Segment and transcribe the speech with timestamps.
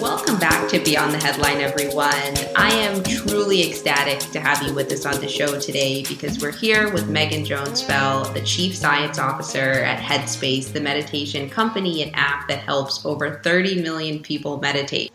[0.00, 2.08] Welcome back to Beyond the Headline, everyone.
[2.56, 6.52] I am truly ecstatic to have you with us on the show today because we're
[6.52, 12.16] here with Megan Jones Bell, the Chief Science Officer at Headspace, the meditation company and
[12.16, 15.12] app that helps over 30 million people meditate.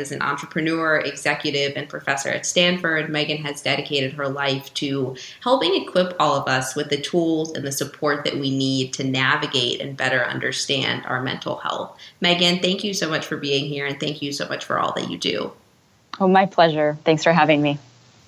[0.00, 5.74] As an entrepreneur, executive, and professor at Stanford, Megan has dedicated her life to helping
[5.76, 9.82] equip all of us with the tools and the support that we need to navigate
[9.82, 11.98] and better understand our mental health.
[12.22, 14.94] Megan, thank you so much for being here and thank you so much for all
[14.94, 15.52] that you do.
[16.18, 16.96] Oh, my pleasure.
[17.04, 17.78] Thanks for having me.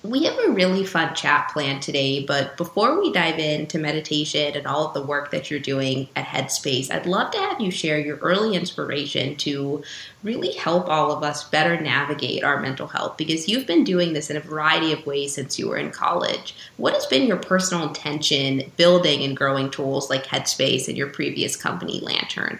[0.03, 4.67] We have a really fun chat planned today, but before we dive into meditation and
[4.67, 7.97] all of the work that you're doing at Headspace, I'd love to have you share
[7.97, 9.81] your early inspiration to
[10.21, 14.29] really help all of us better navigate our mental health because you've been doing this
[14.29, 16.53] in a variety of ways since you were in college.
[16.75, 21.55] What has been your personal intention building and growing tools like Headspace and your previous
[21.55, 22.59] company, Lantern?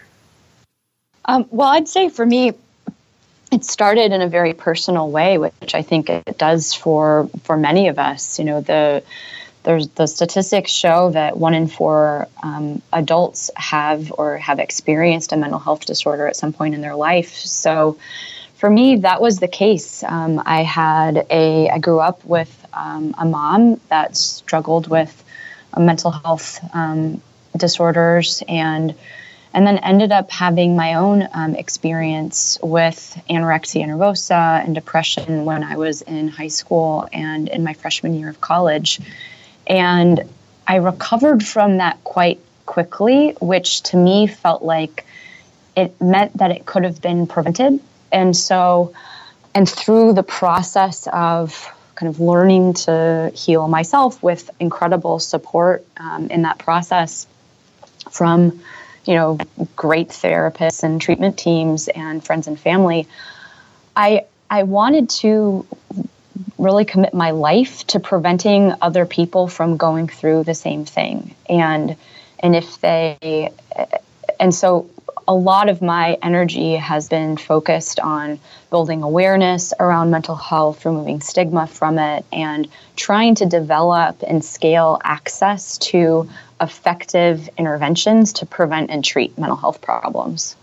[1.26, 2.54] Um, well, I'd say for me,
[3.54, 7.88] it started in a very personal way, which I think it does for for many
[7.88, 8.40] of us.
[8.40, 9.04] You know, the
[9.64, 15.38] there's the statistics show that one in four um, adults have or have experienced a
[15.38, 17.34] mental health disorder at some point in their life.
[17.36, 17.98] So,
[18.56, 20.04] for me, that was the case.
[20.04, 25.24] Um, I had a I grew up with um, a mom that struggled with
[25.78, 27.22] mental health um,
[27.56, 28.96] disorders and
[29.54, 35.64] and then ended up having my own um, experience with anorexia nervosa and depression when
[35.64, 39.00] I was in high school and in my freshman year of college.
[39.68, 40.22] And
[40.68, 45.06] I recovered from that quite quickly, which to me felt like
[45.76, 47.80] it meant that it could have been prevented.
[48.12, 48.94] And so,
[49.54, 56.28] and through the process of kind of learning to heal myself with incredible support um,
[56.32, 57.28] in that process
[58.10, 58.62] from
[59.06, 59.38] you know,
[59.76, 63.08] great therapists and treatment teams and friends and family.
[63.96, 65.66] I I wanted to
[66.58, 71.36] really commit my life to preventing other people from going through the same thing.
[71.50, 71.96] And
[72.40, 73.52] and if they
[74.40, 74.90] and so
[75.28, 81.22] a lot of my energy has been focused on building awareness around mental health, removing
[81.22, 86.30] stigma from it, and trying to develop and scale access to
[86.64, 90.56] effective interventions to prevent and treat mental health problems.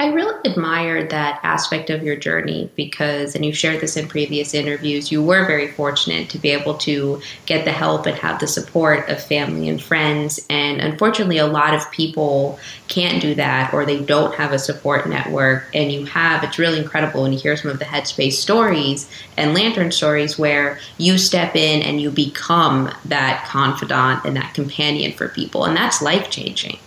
[0.00, 4.52] I really admired that aspect of your journey because, and you've shared this in previous
[4.52, 8.48] interviews, you were very fortunate to be able to get the help and have the
[8.48, 10.44] support of family and friends.
[10.50, 15.08] And unfortunately, a lot of people can't do that or they don't have a support
[15.08, 15.68] network.
[15.72, 19.54] And you have, it's really incredible when you hear some of the Headspace stories and
[19.54, 25.28] Lantern stories where you step in and you become that confidant and that companion for
[25.28, 25.64] people.
[25.64, 26.78] And that's life changing.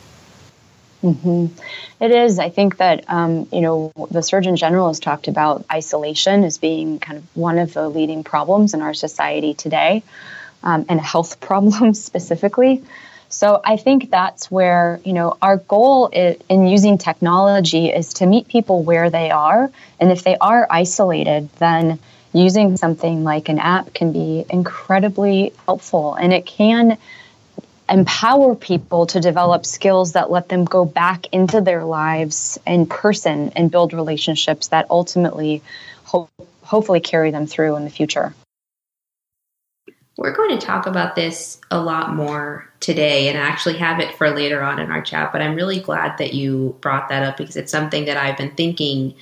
[1.03, 1.47] Mm-hmm.
[2.03, 2.39] It is.
[2.39, 6.99] I think that um, you know the Surgeon General has talked about isolation as being
[6.99, 10.03] kind of one of the leading problems in our society today,
[10.63, 12.83] um, and health problems specifically.
[13.29, 18.25] So I think that's where you know our goal is, in using technology is to
[18.25, 19.69] meet people where they are,
[19.99, 21.99] and if they are isolated, then
[22.33, 26.97] using something like an app can be incredibly helpful, and it can
[27.89, 33.51] empower people to develop skills that let them go back into their lives in person
[33.55, 35.61] and build relationships that ultimately
[36.03, 36.29] hope,
[36.63, 38.33] hopefully carry them through in the future.
[40.17, 44.15] We're going to talk about this a lot more today and I actually have it
[44.15, 47.37] for later on in our chat, but I'm really glad that you brought that up
[47.37, 49.13] because it's something that I've been thinking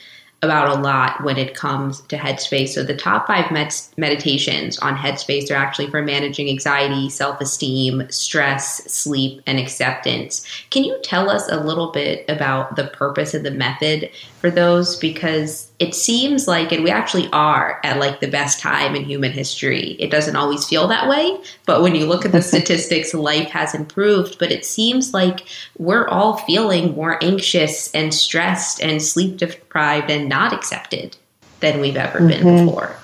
[0.42, 2.70] about a lot when it comes to Headspace.
[2.70, 8.08] So, the top five med- meditations on Headspace are actually for managing anxiety, self esteem,
[8.10, 10.46] stress, sleep, and acceptance.
[10.70, 14.10] Can you tell us a little bit about the purpose of the method
[14.46, 14.96] for those?
[14.98, 19.32] Because it seems like, and we actually are at like the best time in human
[19.32, 19.96] history.
[19.98, 23.74] It doesn't always feel that way, but when you look at the statistics, life has
[23.74, 24.38] improved.
[24.38, 25.48] But it seems like
[25.80, 31.18] we're all feeling more anxious and stressed and sleep deprived and not accepted
[31.60, 32.46] than we've ever mm-hmm.
[32.46, 32.96] been before.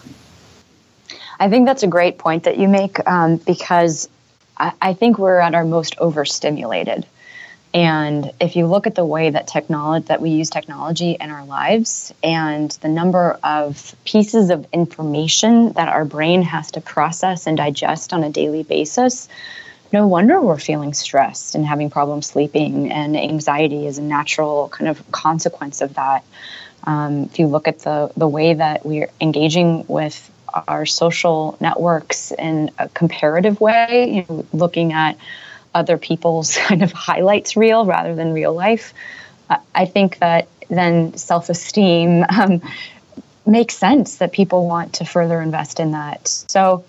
[1.40, 4.08] I think that's a great point that you make um, because
[4.58, 7.08] I, I think we're at our most overstimulated.
[7.74, 11.46] And if you look at the way that technology that we use technology in our
[11.46, 17.56] lives and the number of pieces of information that our brain has to process and
[17.56, 19.30] digest on a daily basis,
[19.94, 24.90] no wonder we're feeling stressed and having problems sleeping and anxiety is a natural kind
[24.90, 26.26] of consequence of that.
[26.84, 30.30] Um, if you look at the the way that we're engaging with
[30.68, 35.18] our social networks in a comparative way, you know, looking at
[35.74, 38.94] other people's kind of highlights reel rather than real life,
[39.76, 42.62] I think that then self esteem um,
[43.46, 46.28] makes sense that people want to further invest in that.
[46.28, 46.86] So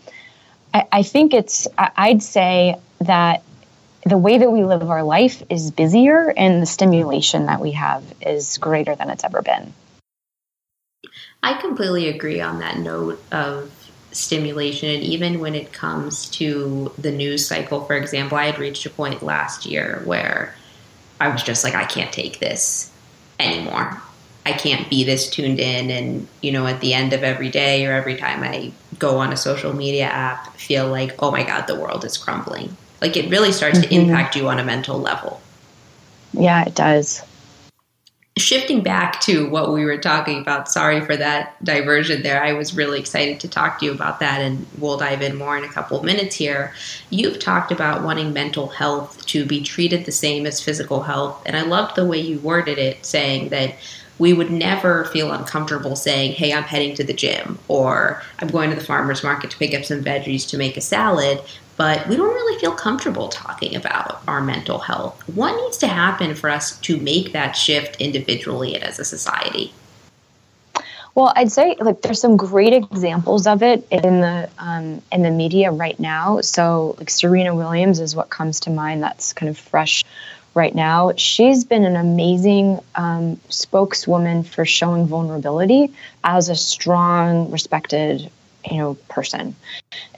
[0.73, 3.43] I, I think it's, I'd say that
[4.05, 8.03] the way that we live our life is busier and the stimulation that we have
[8.21, 9.73] is greater than it's ever been.
[11.43, 13.82] I completely agree on that note of
[14.13, 14.89] stimulation.
[14.91, 18.91] And even when it comes to the news cycle, for example, I had reached a
[18.91, 20.55] point last year where
[21.21, 22.91] I was just like, I can't take this
[23.39, 24.01] anymore.
[24.45, 25.91] I can't be this tuned in.
[25.91, 29.33] And, you know, at the end of every day or every time I go on
[29.33, 32.77] a social media app, feel like, oh my God, the world is crumbling.
[33.01, 33.89] Like it really starts mm-hmm.
[33.89, 35.41] to impact you on a mental level.
[36.33, 37.23] Yeah, it does
[38.39, 42.43] shifting back to what we were talking about, sorry for that diversion there.
[42.43, 45.57] I was really excited to talk to you about that, and we'll dive in more
[45.57, 46.73] in a couple of minutes here.
[47.11, 51.57] You've talked about wanting mental health to be treated the same as physical health, and
[51.57, 53.75] I loved the way you worded it, saying that
[54.19, 58.71] we would never feel uncomfortable saying, Hey, I'm heading to the gym, or I'm going
[58.71, 61.41] to the farmer's market to pick up some veggies to make a salad
[61.83, 65.21] but we don't really feel comfortable talking about our mental health.
[65.35, 69.73] What needs to happen for us to make that shift individually and as a society?
[71.17, 75.33] Well, I'd say like there's some great examples of it in the um, in the
[75.33, 76.41] media right now.
[76.41, 79.03] So like Serena Williams is what comes to mind.
[79.03, 80.05] That's kind of fresh
[80.55, 81.15] right now.
[81.17, 85.93] She's been an amazing um, spokeswoman for showing vulnerability
[86.23, 88.31] as a strong, respected
[88.71, 89.55] you know person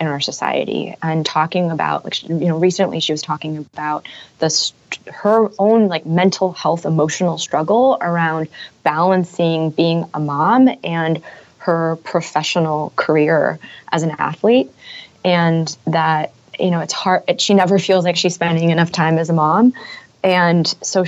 [0.00, 0.94] in our society.
[1.02, 4.06] And talking about like you know recently she was talking about
[4.38, 4.72] this
[5.12, 8.48] her own like mental health emotional struggle around
[8.82, 11.22] balancing being a mom and
[11.58, 13.58] her professional career
[13.90, 14.70] as an athlete.
[15.24, 19.18] And that you know it's hard it, she never feels like she's spending enough time
[19.18, 19.72] as a mom.
[20.22, 21.04] And so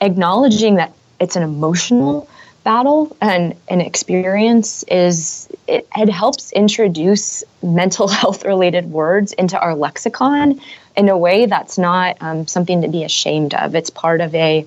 [0.00, 2.28] acknowledging that it's an emotional
[2.64, 9.74] battle and an experience is it, it helps introduce mental health related words into our
[9.74, 10.60] lexicon
[10.96, 13.74] in a way that's not um, something to be ashamed of.
[13.74, 14.66] It's part of a you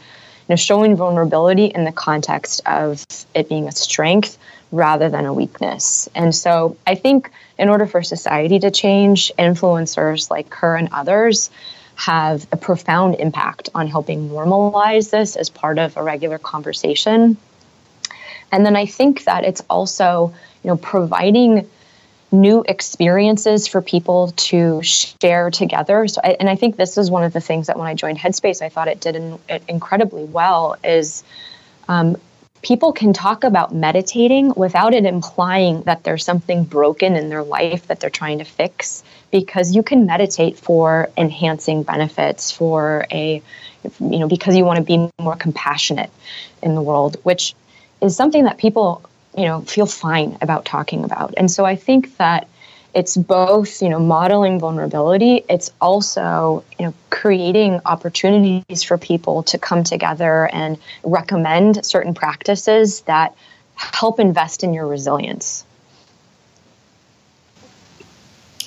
[0.49, 4.38] know showing vulnerability in the context of it being a strength
[4.71, 6.09] rather than a weakness.
[6.13, 11.49] And so I think in order for society to change, influencers like her and others
[11.95, 17.38] have a profound impact on helping normalize this as part of a regular conversation
[18.51, 20.33] and then I think that it's also,
[20.68, 21.66] you know, providing
[22.30, 26.10] new experiences for people to share together.
[26.10, 28.18] So, I, and I think this is one of the things that when I joined
[28.18, 30.75] Headspace, I thought it did in, it incredibly well.
[30.84, 31.24] Is
[31.88, 32.18] um,
[32.62, 37.88] people can talk about meditating without it implying that there's something broken in their life
[37.88, 43.42] that they're trying to fix, because you can meditate for enhancing benefits, for a,
[44.02, 46.10] you know, because you want to be more compassionate
[46.62, 47.56] in the world, which
[48.02, 49.02] is something that people
[49.38, 51.34] you know feel fine about talking about.
[51.38, 52.48] And so i think that
[52.94, 59.57] it's both you know modeling vulnerability it's also you know creating opportunities for people to
[59.57, 63.36] come together and recommend certain practices that
[63.75, 65.63] help invest in your resilience.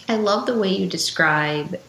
[0.08, 1.80] I love the way you describe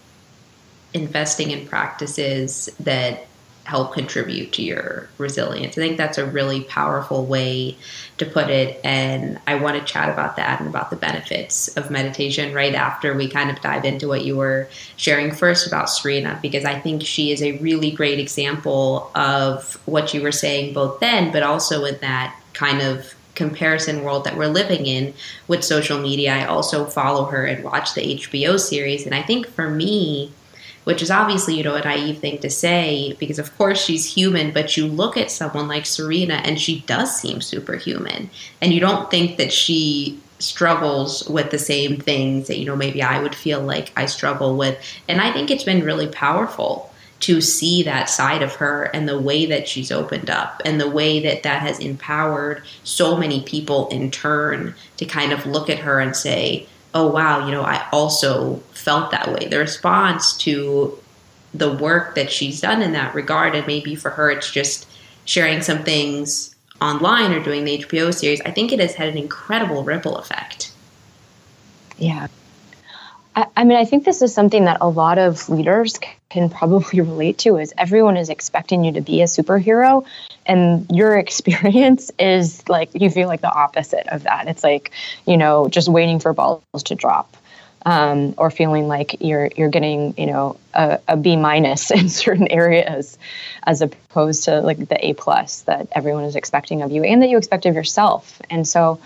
[0.93, 3.27] investing in practices that
[3.63, 5.77] help contribute to your resilience.
[5.77, 7.77] I think that's a really powerful way
[8.17, 8.81] to put it.
[8.83, 13.13] And I want to chat about that and about the benefits of meditation right after
[13.13, 17.03] we kind of dive into what you were sharing first about Serena, because I think
[17.03, 21.85] she is a really great example of what you were saying both then, but also
[21.85, 25.13] in that kind of comparison world that we're living in
[25.47, 26.33] with social media.
[26.33, 29.05] I also follow her and watch the HBO series.
[29.05, 30.33] And I think for me,
[30.83, 34.51] which is obviously, you know, a naive thing to say because, of course, she's human,
[34.51, 38.29] but you look at someone like Serena and she does seem superhuman.
[38.61, 43.03] And you don't think that she struggles with the same things that, you know, maybe
[43.03, 44.77] I would feel like I struggle with.
[45.07, 49.19] And I think it's been really powerful to see that side of her and the
[49.19, 53.87] way that she's opened up and the way that that has empowered so many people
[53.89, 57.87] in turn to kind of look at her and say, oh wow, you know, I
[57.91, 59.47] also felt that way.
[59.47, 60.97] The response to
[61.53, 64.87] the work that she's done in that regard, and maybe for her it's just
[65.25, 69.17] sharing some things online or doing the HBO series, I think it has had an
[69.17, 70.71] incredible ripple effect.
[71.97, 72.27] Yeah.
[73.35, 77.01] I, I mean, I think this is something that a lot of leaders can probably
[77.01, 80.05] relate to is everyone is expecting you to be a superhero
[80.45, 84.91] and your experience is like you feel like the opposite of that it's like
[85.27, 87.35] you know just waiting for balls to drop
[87.85, 92.47] um, or feeling like you're you're getting you know a, a B minus in certain
[92.47, 93.17] areas,
[93.63, 97.29] as opposed to like the A plus that everyone is expecting of you and that
[97.29, 98.41] you expect of yourself.
[98.49, 98.99] And so,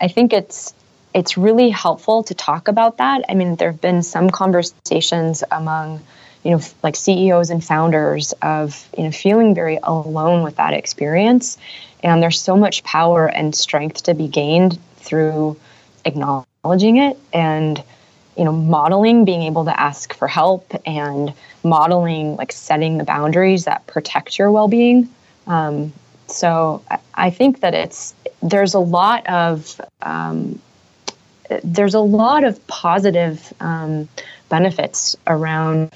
[0.00, 0.72] I think it's
[1.18, 3.24] it's really helpful to talk about that.
[3.28, 6.00] I mean, there have been some conversations among
[6.44, 11.58] you know like CEOs and founders of you know feeling very alone with that experience,
[12.04, 15.56] and there's so much power and strength to be gained through
[16.04, 17.82] acknowledging it and
[18.36, 21.34] you know modeling being able to ask for help and
[21.64, 25.08] modeling like setting the boundaries that protect your well-being
[25.48, 25.92] um,
[26.28, 26.84] so
[27.14, 30.60] I, think that it's there's a lot of um,
[31.64, 34.08] there's a lot of positive um,
[34.48, 35.92] benefits around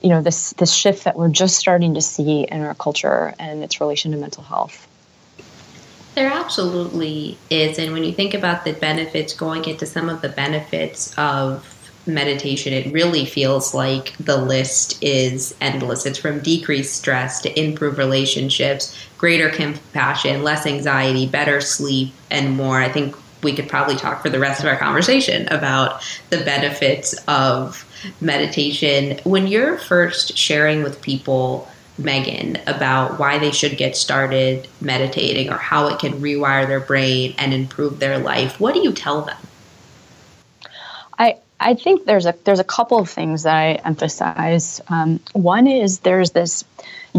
[0.00, 3.62] you know this this shift that we're just starting to see in our culture and
[3.62, 4.86] its relation to mental health
[6.14, 7.78] there absolutely is.
[7.78, 11.66] And when you think about the benefits, going into some of the benefits of
[12.06, 16.06] meditation, it really feels like the list is endless.
[16.06, 22.80] It's from decreased stress to improve relationships, greater compassion, less anxiety, better sleep, and more.
[22.80, 27.14] I think we could probably talk for the rest of our conversation about the benefits
[27.28, 27.84] of
[28.20, 29.18] meditation.
[29.24, 31.68] When you're first sharing with people,
[31.98, 37.34] Megan about why they should get started meditating or how it can rewire their brain
[37.38, 39.36] and improve their life, what do you tell them?
[41.18, 44.80] I I think there's a there's a couple of things that I emphasize.
[44.88, 46.64] Um, one is there's this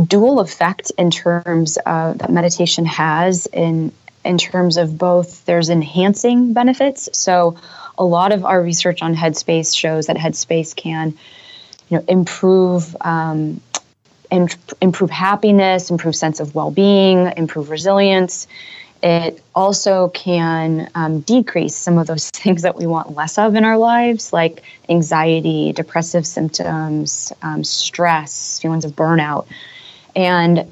[0.08, 3.92] dual effect in terms of that meditation has in
[4.24, 7.10] in terms of both there's enhancing benefits.
[7.14, 7.58] So
[7.98, 11.18] a lot of our research on Headspace shows that Headspace can
[11.90, 13.62] you know improve um,
[14.82, 18.48] improve happiness, improve sense of well-being, improve resilience.
[19.04, 23.66] It also can um, decrease some of those things that we want less of in
[23.66, 29.48] our lives, like anxiety, depressive symptoms, um, stress, feelings of burnout,
[30.16, 30.72] and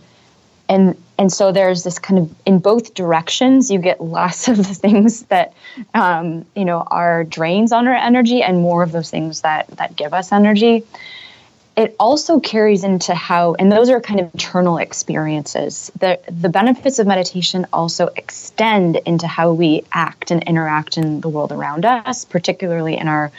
[0.68, 3.70] and and so there's this kind of in both directions.
[3.70, 5.54] You get less of the things that
[5.94, 9.96] um, you know are drains on our energy, and more of those things that that
[9.96, 10.84] give us energy
[11.80, 17.00] it also carries into how and those are kind of internal experiences the the benefits
[17.00, 22.26] of meditation also extend into how we act and interact in the world around us
[22.26, 23.32] particularly in our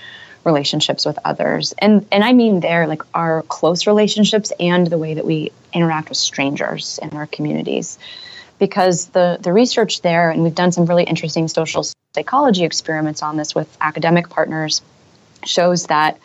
[0.45, 5.13] relationships with others and and i mean there like our close relationships and the way
[5.13, 7.99] that we interact with strangers in our communities
[8.59, 11.85] because the the research there and we've done some really interesting social
[12.15, 14.83] psychology experiments on this with academic partners
[15.45, 16.19] shows that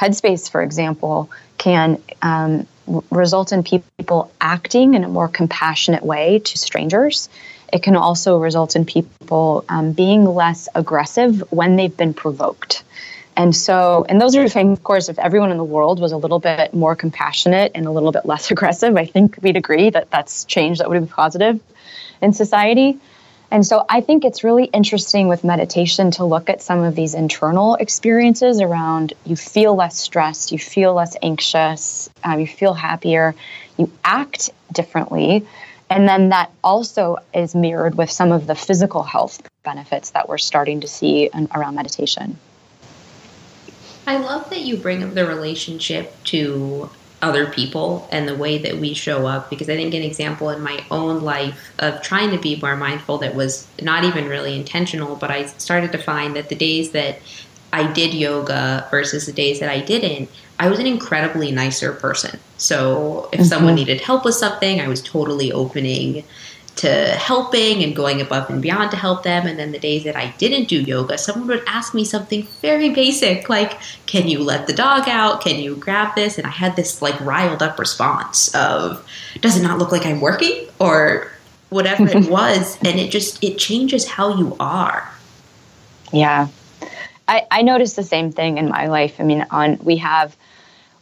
[0.00, 2.66] headspace for example can um,
[3.10, 7.28] result in people acting in a more compassionate way to strangers.
[7.72, 12.82] It can also result in people um, being less aggressive when they've been provoked.
[13.36, 16.16] And so, and those are things, of course, if everyone in the world was a
[16.16, 20.10] little bit more compassionate and a little bit less aggressive, I think we'd agree that
[20.10, 21.60] that's change that would be positive
[22.20, 22.98] in society.
[23.50, 27.12] And so I think it's really interesting with meditation to look at some of these
[27.12, 33.34] internal experiences around you feel less stressed, you feel less anxious, um, you feel happier,
[33.76, 35.46] you act differently.
[35.90, 40.38] And then that also is mirrored with some of the physical health benefits that we're
[40.38, 42.38] starting to see in, around meditation.
[44.06, 46.90] I love that you bring up the relationship to
[47.22, 50.60] other people and the way that we show up because I think an example in
[50.60, 55.14] my own life of trying to be more mindful that was not even really intentional,
[55.14, 57.20] but I started to find that the days that
[57.72, 62.38] I did yoga versus the days that I didn't, I was an incredibly nicer person.
[62.58, 63.48] So if mm-hmm.
[63.48, 66.24] someone needed help with something, I was totally opening
[66.76, 69.46] to helping and going above and beyond to help them.
[69.46, 72.90] And then the days that I didn't do yoga, someone would ask me something very
[72.90, 75.42] basic, like, Can you let the dog out?
[75.42, 76.38] Can you grab this?
[76.38, 79.06] And I had this like riled up response of,
[79.40, 80.66] Does it not look like I'm working?
[80.78, 81.30] Or
[81.68, 82.78] whatever it was.
[82.78, 85.10] And it just, it changes how you are.
[86.12, 86.48] Yeah.
[87.28, 89.16] I, I noticed the same thing in my life.
[89.18, 90.36] I mean, on we have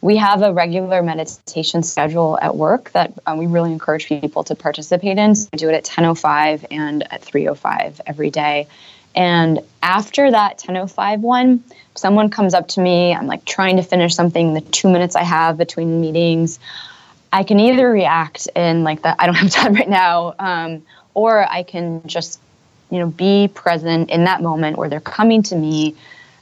[0.01, 4.55] we have a regular meditation schedule at work that um, we really encourage people to
[4.55, 5.35] participate in.
[5.35, 8.67] So we do it at 10:05 and at 3:05 every day.
[9.13, 11.63] And after that 10:05 one,
[11.95, 13.13] someone comes up to me.
[13.13, 14.55] I'm like trying to finish something.
[14.55, 16.59] The two minutes I have between meetings,
[17.31, 20.81] I can either react in like that I don't have time right now, um,
[21.13, 22.39] or I can just
[22.89, 25.95] you know be present in that moment where they're coming to me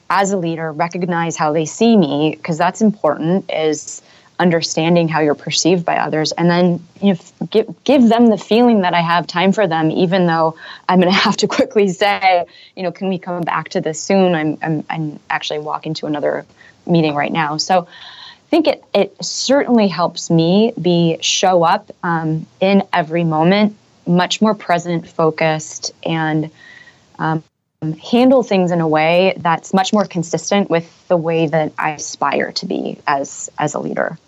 [0.10, 4.02] as a leader recognize how they see me because that's important is
[4.40, 6.32] understanding how you're perceived by others.
[6.32, 9.92] And then you know give give them the feeling that I have time for them
[9.92, 10.56] even though
[10.88, 14.02] I'm going to have to quickly say you know can we come back to this
[14.02, 14.36] soon?
[14.36, 16.46] I'm I'm, I'm actually walking to another
[16.88, 17.58] meeting right now.
[17.58, 23.76] So I think it it certainly helps me be show up um, in every moment
[24.08, 26.50] much more present focused and
[27.20, 27.44] um,
[27.82, 31.92] Um, handle things in a way that's much more consistent with the way that I
[31.92, 34.20] aspire to be as as a leader.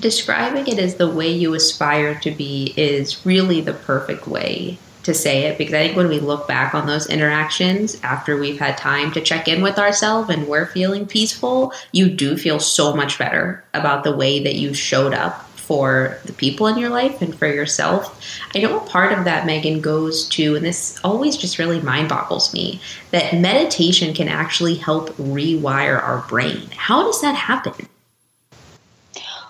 [0.00, 5.14] Describing it as the way you aspire to be is really the perfect way to
[5.14, 8.78] say it because I think when we look back on those interactions after we've had
[8.78, 13.18] time to check in with ourselves and we're feeling peaceful, you do feel so much
[13.18, 17.36] better about the way that you showed up for the people in your life and
[17.36, 18.20] for yourself.
[18.54, 22.08] I know a part of that, Megan, goes to, and this always just really mind
[22.08, 22.80] boggles me,
[23.10, 26.68] that meditation can actually help rewire our brain.
[26.76, 27.88] How does that happen?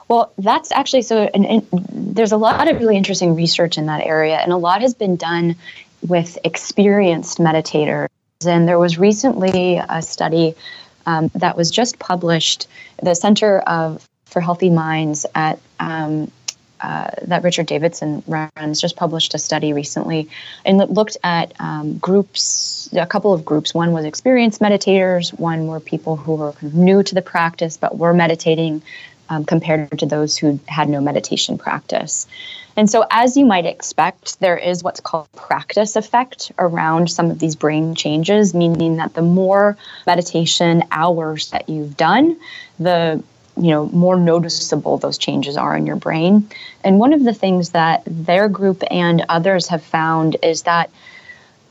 [0.09, 1.29] Well, that's actually so.
[1.35, 4.81] And, and there's a lot of really interesting research in that area, and a lot
[4.81, 5.57] has been done
[6.07, 8.09] with experienced meditators.
[8.47, 10.55] And there was recently a study
[11.07, 12.69] um, that was just published.
[13.03, 16.31] The Center of for Healthy Minds at um,
[16.81, 20.29] uh, that Richard Davidson runs just published a study recently
[20.65, 23.73] and looked at um, groups, a couple of groups.
[23.73, 28.13] One was experienced meditators, one were people who were new to the practice but were
[28.13, 28.83] meditating
[29.29, 32.27] um, compared to those who had no meditation practice.
[32.77, 37.39] And so, as you might expect, there is what's called practice effect around some of
[37.39, 42.39] these brain changes, meaning that the more meditation hours that you've done,
[42.79, 43.23] the
[43.57, 46.49] you know more noticeable those changes are in your brain.
[46.85, 50.91] And one of the things that their group and others have found is that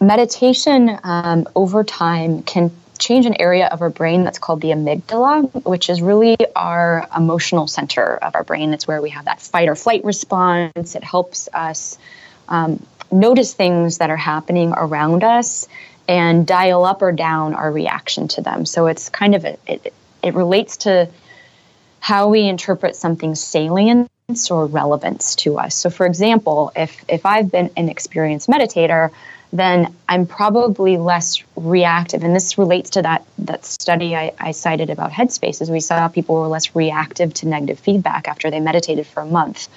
[0.02, 5.66] meditation um, over time can change an area of our brain that's called the amygdala
[5.66, 8.74] which is really our emotional center of our brain.
[8.74, 10.96] It's where we have that fight or flight response.
[10.96, 11.98] It helps us
[12.48, 15.68] um, notice things that are happening around us
[16.08, 18.66] and dial up or down our reaction to them.
[18.66, 21.10] So it's kind of a, it, it relates to
[22.06, 25.74] how we interpret something's salience or relevance to us.
[25.74, 29.10] So, for example, if, if I've been an experienced meditator,
[29.52, 32.24] then I'm probably less reactive.
[32.24, 35.72] And this relates to that, that study I, I cited about headspaces.
[35.72, 39.68] We saw people were less reactive to negative feedback after they meditated for a month.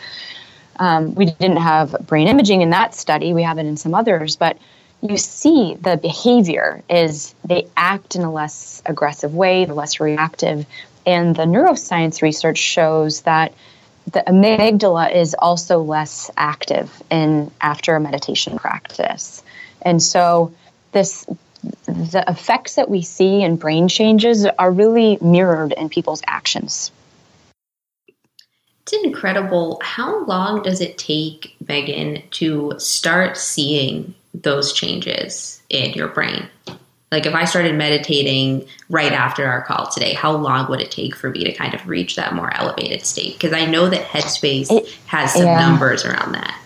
[0.79, 4.37] Um, we didn't have brain imaging in that study, we have it in some others,
[4.37, 4.59] but
[5.01, 10.67] you see the behavior is they act in a less aggressive way, the less reactive.
[11.09, 13.55] And the neuroscience research shows that
[14.13, 19.43] the amygdala is also less active in after a meditation practice.
[19.81, 20.53] And so
[20.93, 21.25] this
[21.87, 26.93] the effects that we see in brain changes are really mirrored in people's actions.
[28.83, 29.81] It's incredible.
[29.83, 36.49] How long does it take, Megan, to start seeing those changes in your brain?
[37.11, 41.17] Like if I started meditating right after our call today, how long would it take
[41.17, 43.33] for me to kind of reach that more elevated state?
[43.35, 45.59] Because I know that Headspace it, has some yeah.
[45.59, 46.59] numbers around that.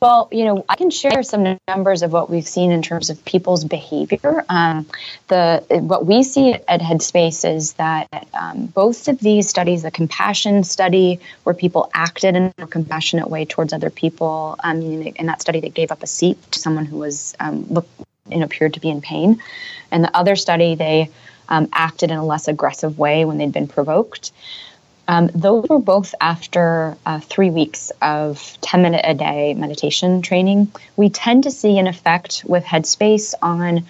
[0.00, 3.24] Well, you know, I can share some numbers of what we've seen in terms of
[3.24, 4.44] people's behavior.
[4.48, 4.86] Um,
[5.28, 10.64] the what we see at Headspace is that um, both of these studies, the compassion
[10.64, 15.60] study, where people acted in a compassionate way towards other people, um, in that study
[15.60, 17.86] they gave up a seat to someone who was um, look,
[18.32, 19.42] and appeared to be in pain.
[19.90, 21.10] And the other study, they
[21.48, 24.32] um, acted in a less aggressive way when they'd been provoked.
[25.08, 30.72] Um, those were both after uh, three weeks of 10 minute a day meditation training.
[30.96, 33.84] We tend to see an effect with Headspace on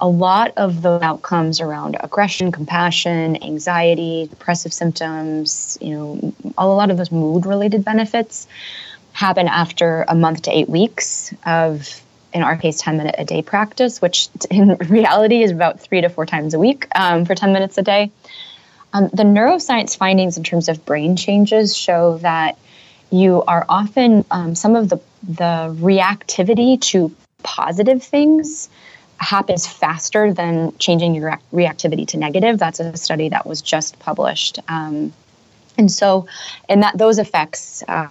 [0.00, 6.90] a lot of the outcomes around aggression, compassion, anxiety, depressive symptoms, you know, a lot
[6.90, 8.46] of those mood related benefits
[9.12, 13.42] happen after a month to eight weeks of in our case, 10 minute a day
[13.42, 17.52] practice, which in reality is about three to four times a week um, for 10
[17.52, 18.10] minutes a day.
[18.92, 22.58] Um, the neuroscience findings in terms of brain changes show that
[23.10, 28.68] you are often, um, some of the, the reactivity to positive things
[29.18, 32.58] happens faster than changing your reactivity to negative.
[32.58, 34.58] That's a study that was just published.
[34.68, 35.12] Um,
[35.78, 36.26] and so,
[36.68, 38.08] and that those effects, uh,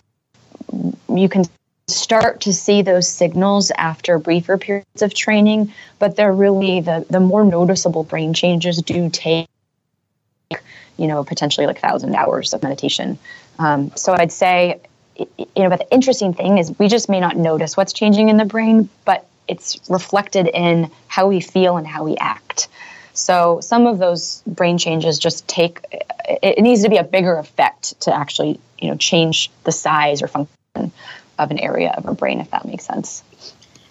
[1.10, 1.44] you can
[1.92, 7.20] start to see those signals after briefer periods of training, but they're really the, the
[7.20, 9.48] more noticeable brain changes do take,
[10.98, 13.18] you know, potentially like thousand hours of meditation.
[13.60, 14.82] Um, so I'd say,
[15.16, 18.38] you know, but the interesting thing is we just may not notice what's changing in
[18.38, 22.70] the brain, but it's reflected in how we feel and how we act.
[23.14, 27.36] So some of those brain changes just take it, it needs to be a bigger
[27.36, 30.92] effect to actually you know change the size or function
[31.42, 33.24] of an area of our brain, if that makes sense.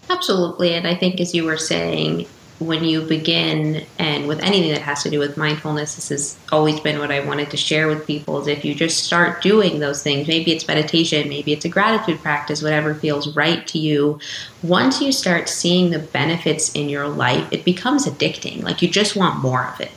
[0.08, 2.26] Absolutely, and I think as you were saying,
[2.60, 6.78] when you begin and with anything that has to do with mindfulness this has always
[6.80, 10.02] been what i wanted to share with people is if you just start doing those
[10.02, 14.20] things maybe it's meditation maybe it's a gratitude practice whatever feels right to you
[14.62, 19.16] once you start seeing the benefits in your life it becomes addicting like you just
[19.16, 19.90] want more of it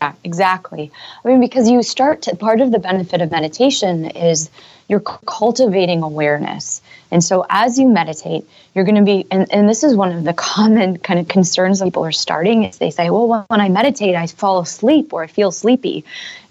[0.00, 0.90] yeah exactly
[1.24, 4.50] i mean because you start to part of the benefit of meditation is
[4.88, 6.80] you're cultivating awareness
[7.10, 10.24] and so as you meditate, you're going to be, and, and this is one of
[10.24, 13.68] the common kind of concerns that people are starting is they say, well, when I
[13.68, 16.04] meditate, I fall asleep or I feel sleepy.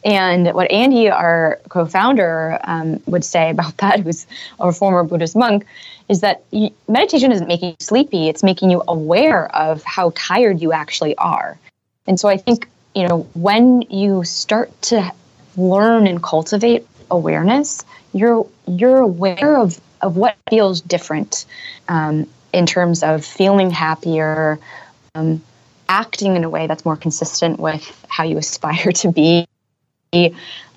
[0.03, 4.25] And what Andy, our co-founder, um, would say about that, who's
[4.59, 5.65] a former Buddhist monk,
[6.09, 6.43] is that
[6.87, 11.59] meditation isn't making you sleepy; it's making you aware of how tired you actually are.
[12.07, 15.11] And so I think you know when you start to
[15.55, 21.45] learn and cultivate awareness, you're you're aware of of what feels different
[21.87, 24.57] um, in terms of feeling happier,
[25.13, 25.43] um,
[25.87, 29.47] acting in a way that's more consistent with how you aspire to be.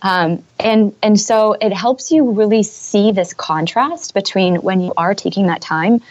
[0.02, 5.14] Um, and and so it helps you really see this contrast between when you are
[5.14, 6.02] taking that time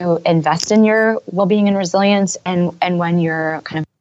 [0.00, 3.93] to invest in your well-being and resilience, and and when you're kind of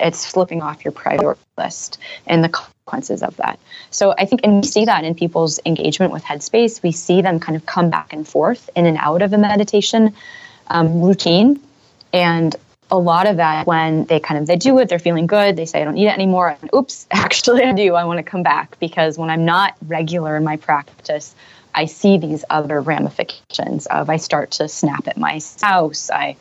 [0.00, 3.58] it's slipping off your priority list and the consequences of that.
[3.90, 7.40] So I think, and we see that in people's engagement with Headspace, we see them
[7.40, 10.14] kind of come back and forth in and out of a meditation
[10.68, 11.60] um, routine.
[12.12, 12.54] And
[12.92, 15.64] a lot of that when they kind of they do it they're feeling good they
[15.64, 18.42] say i don't need it anymore and oops actually i do i want to come
[18.42, 21.34] back because when i'm not regular in my practice
[21.74, 26.36] i see these other ramifications of i start to snap at my spouse i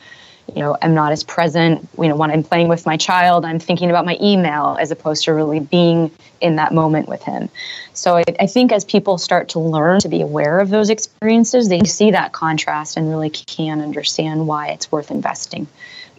[0.55, 3.59] you know I'm not as present you know when i'm playing with my child i'm
[3.59, 6.11] thinking about my email as opposed to really being
[6.41, 7.49] in that moment with him.
[7.93, 11.69] So I, I, think as people start to learn to be aware of those experiences
[11.69, 15.67] they see that contrast and really can understand why it's worth investing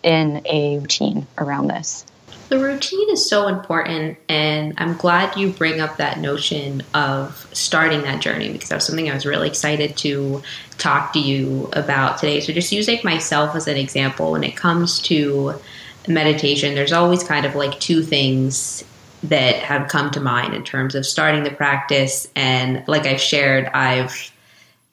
[0.03, 2.07] in a routine around this.
[2.49, 8.03] The routine is so important, and I'm glad you bring up that notion of starting
[8.03, 10.43] that journey because that was something I was really excited to
[10.83, 12.41] talk to you about today.
[12.41, 15.55] So, just using myself as an example, when it comes to
[16.09, 18.85] meditation, there's always kind of like two things
[19.23, 22.29] that have come to mind in terms of starting the practice.
[22.35, 24.33] And like I've shared, I've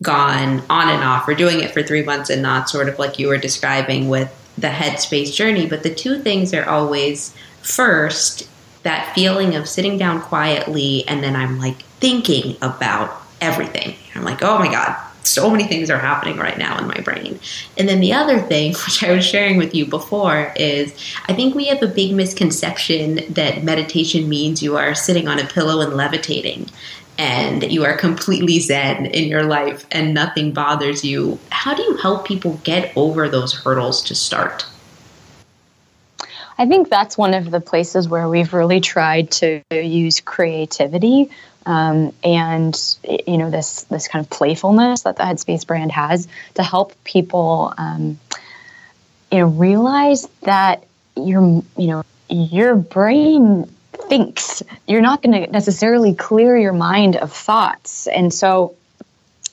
[0.03, 3.17] gone on and off for doing it for three months and not sort of like
[3.17, 5.65] you were describing with the headspace journey.
[5.65, 8.47] But the two things are always first
[8.83, 13.95] that feeling of sitting down quietly and then I'm like thinking about everything.
[14.15, 17.39] I'm like, oh my God, so many things are happening right now in my brain.
[17.77, 20.93] And then the other thing, which I was sharing with you before, is
[21.27, 25.45] I think we have a big misconception that meditation means you are sitting on a
[25.45, 26.69] pillow and levitating
[27.17, 31.37] and you are completely zen in your life and nothing bothers you.
[31.51, 34.65] How do you help people get over those hurdles to start?
[36.57, 41.29] I think that's one of the places where we've really tried to use creativity
[41.69, 42.75] um, and
[43.27, 47.73] you know this this kind of playfulness that the Headspace brand has to help people
[47.77, 48.19] um,
[49.31, 50.83] you know realize that
[51.15, 51.41] your
[51.77, 54.63] you know your brain thinks.
[54.87, 58.07] You're not going to necessarily clear your mind of thoughts.
[58.07, 58.75] And so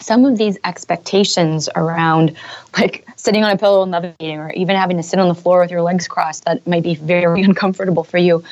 [0.00, 2.34] some of these expectations around
[2.78, 5.60] like sitting on a pillow and levitating or even having to sit on the floor
[5.60, 8.44] with your legs crossed that might be very uncomfortable for you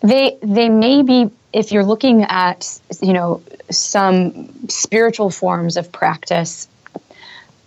[0.00, 3.40] they they may be if you're looking at you know
[3.70, 6.68] some spiritual forms of practice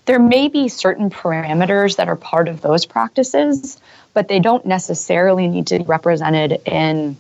[0.06, 3.80] there may be certain parameters that are part of those practices
[4.14, 7.16] but they don't necessarily need to be represented in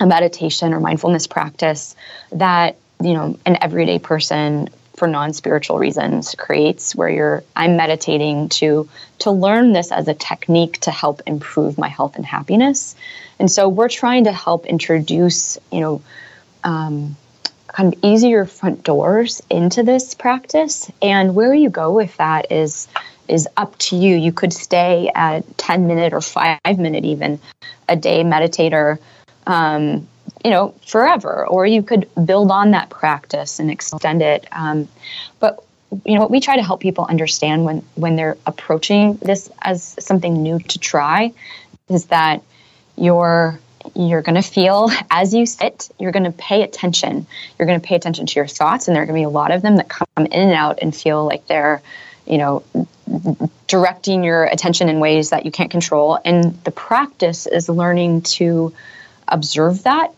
[0.00, 1.94] a meditation or mindfulness practice
[2.32, 4.68] that you know an everyday person
[5.02, 8.88] for non-spiritual reasons creates where you're i'm meditating to
[9.18, 12.94] to learn this as a technique to help improve my health and happiness.
[13.38, 16.02] And so we're trying to help introduce you know
[16.64, 17.16] um,
[17.66, 20.90] kind of easier front doors into this practice.
[21.00, 22.88] And where you go with that is
[23.26, 24.14] is up to you.
[24.14, 27.40] You could stay at 10 minute or 5 minute even
[27.88, 28.98] a day meditator.
[29.46, 30.06] Um,
[30.44, 34.88] you know forever or you could build on that practice and extend it um,
[35.40, 35.64] but
[36.04, 39.96] you know what we try to help people understand when when they're approaching this as
[40.00, 41.32] something new to try
[41.88, 42.42] is that
[42.96, 43.58] you're
[43.94, 47.26] you're going to feel as you sit you're going to pay attention
[47.58, 49.38] you're going to pay attention to your thoughts and there are going to be a
[49.40, 51.82] lot of them that come in and out and feel like they're
[52.26, 52.62] you know,
[53.66, 56.18] directing your attention in ways that you can't control.
[56.24, 58.72] And the practice is learning to
[59.28, 60.12] observe that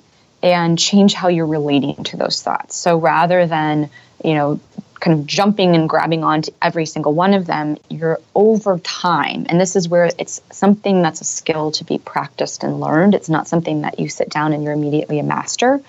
[0.45, 2.77] and change how you're relating to those thoughts.
[2.77, 3.89] So rather than,
[4.23, 4.61] you know,
[5.01, 9.47] kind of jumping and grabbing onto every single one of them, you're over time.
[9.49, 13.15] And this is where it's something that's a skill to be practiced and learned.
[13.15, 15.81] It's not something that you sit down and you're immediately a master.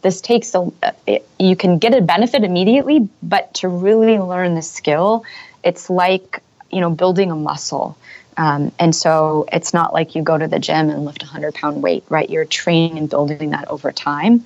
[0.00, 0.72] This takes a,
[1.06, 5.24] it, you can get a benefit immediately, but to really learn the skill,
[5.62, 7.98] it's like, you know, building a muscle.
[8.38, 11.54] Um, and so it's not like you go to the gym and lift a 100
[11.54, 12.30] pound weight, right?
[12.30, 14.44] You're training and building that over time.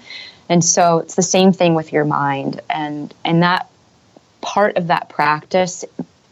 [0.48, 2.62] And so it's the same thing with your mind.
[2.70, 3.70] And, and that
[4.40, 5.84] part of that practice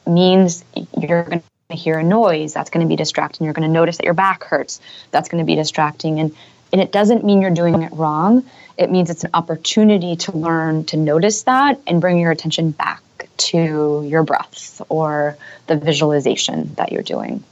[0.06, 0.64] means
[0.98, 3.98] you're going to hear a noise that's going to be distracting you're going to notice
[3.98, 4.80] that your back hurts
[5.12, 6.34] that's going to be distracting and
[6.72, 8.44] and it doesn't mean you're doing it wrong
[8.76, 13.02] it means it's an opportunity to learn to notice that and bring your attention back
[13.36, 15.36] to your breath or
[15.68, 17.44] the visualization that you're doing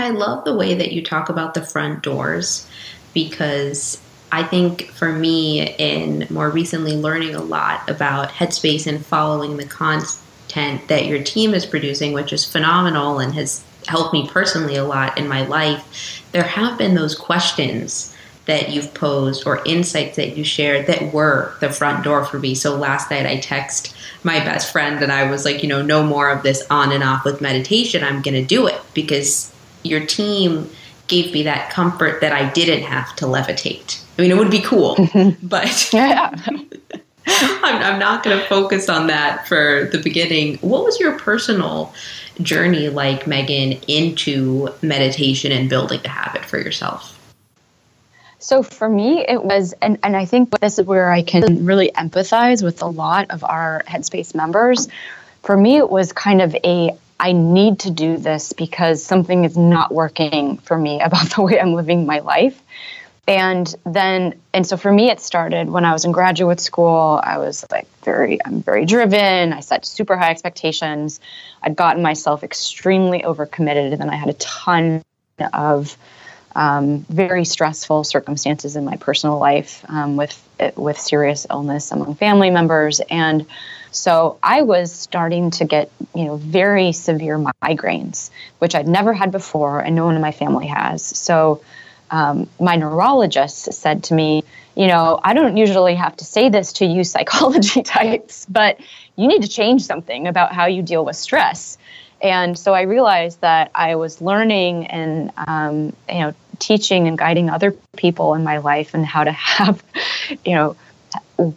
[0.00, 2.66] i love the way that you talk about the front doors
[3.14, 4.00] because
[4.32, 9.64] I think for me, in more recently learning a lot about Headspace and following the
[9.64, 14.84] content that your team is producing, which is phenomenal and has helped me personally a
[14.84, 18.14] lot in my life, there have been those questions
[18.46, 22.54] that you've posed or insights that you shared that were the front door for me.
[22.54, 26.02] So last night I text my best friend and I was like, you know, no
[26.02, 28.04] more of this on and off with meditation.
[28.04, 29.49] I'm going to do it because
[29.82, 30.68] your team
[31.06, 34.02] gave me that comfort that I didn't have to levitate.
[34.18, 34.96] I mean, it would be cool,
[35.42, 36.34] but yeah.
[37.26, 40.56] I'm, I'm not going to focus on that for the beginning.
[40.58, 41.92] What was your personal
[42.40, 47.16] journey like, Megan, into meditation and building the habit for yourself?
[48.38, 51.92] So for me, it was, and, and I think this is where I can really
[51.94, 54.88] empathize with a lot of our Headspace members.
[55.42, 59.56] For me, it was kind of a I need to do this because something is
[59.56, 62.60] not working for me about the way I'm living my life.
[63.28, 67.20] And then, and so for me, it started when I was in graduate school.
[67.22, 69.52] I was like very, I'm very driven.
[69.52, 71.20] I set super high expectations.
[71.62, 73.92] I'd gotten myself extremely overcommitted.
[73.92, 75.04] And then I had a ton
[75.52, 75.96] of
[76.60, 80.36] um, very stressful circumstances in my personal life um, with
[80.76, 83.46] with serious illness among family members, and
[83.90, 89.32] so I was starting to get, you know, very severe migraines, which I'd never had
[89.32, 91.02] before, and no one in my family has.
[91.02, 91.62] So
[92.10, 94.44] um, my neurologist said to me,
[94.76, 98.78] you know, I don't usually have to say this to you psychology types, but
[99.16, 101.76] you need to change something about how you deal with stress.
[102.22, 107.50] And so I realized that I was learning and, um, you know, teaching and guiding
[107.50, 109.82] other people in my life and how to have,
[110.44, 110.76] you know,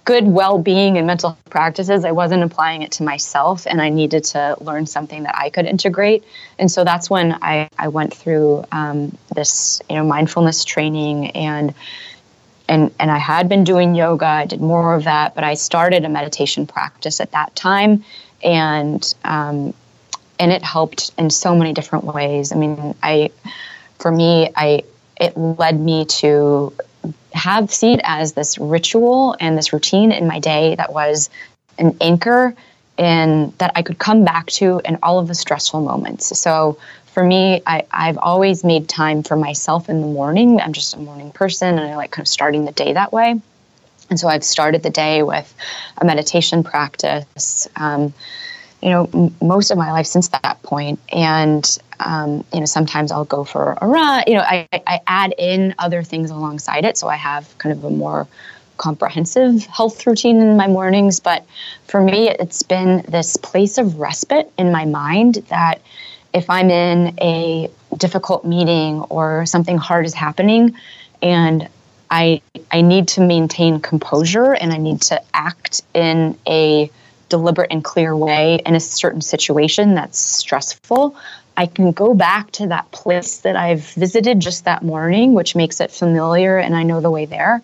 [0.06, 4.56] good well-being and mental practices i wasn't applying it to myself and i needed to
[4.62, 6.24] learn something that i could integrate.
[6.58, 11.74] And so that's when i, I went through um, this you know mindfulness training and
[12.70, 16.06] and and i had been doing yoga i did more of that but i started
[16.06, 18.04] a meditation practice at that time.
[18.44, 19.74] And um,
[20.40, 22.52] and it helped in so many different ways.
[22.52, 23.32] I mean i
[24.00, 24.84] for me i
[25.20, 26.74] it led me to
[27.34, 31.30] have see it as this ritual and this routine in my day that was
[31.78, 32.56] an anchor
[32.98, 36.38] and that I could come back to in all of the stressful moments.
[36.38, 40.62] So for me, I, I've always made time for myself in the morning.
[40.62, 43.40] I'm just a morning person and I like kind of starting the day that way.
[44.10, 45.54] And so I've started the day with
[45.98, 47.68] a meditation practice.
[47.76, 48.14] Um,
[48.82, 51.00] you know, m- most of my life since that point.
[51.12, 51.66] And,
[52.06, 54.24] um, you know, sometimes I'll go for a run.
[54.28, 56.98] You know, I, I add in other things alongside it.
[56.98, 58.28] So I have kind of a more
[58.78, 61.20] comprehensive health routine in my mornings.
[61.20, 61.46] But
[61.88, 65.82] for me, it's been this place of respite in my mind that
[66.34, 70.76] if I'm in a difficult meeting or something hard is happening
[71.22, 71.70] and
[72.10, 76.92] I, I need to maintain composure and I need to act in a
[77.30, 81.16] deliberate and clear way in a certain situation that's stressful,
[81.56, 85.80] I can go back to that place that I've visited just that morning, which makes
[85.80, 87.62] it familiar and I know the way there.